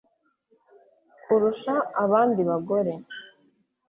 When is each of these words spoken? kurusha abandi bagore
kurusha 1.23 1.73
abandi 2.03 2.41
bagore 2.49 2.93